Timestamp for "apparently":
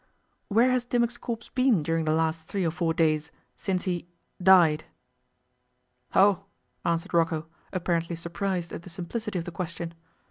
7.71-8.15